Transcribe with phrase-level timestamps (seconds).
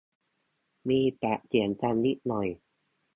[0.89, 2.47] มีปากเสียงกันนิดหน่อย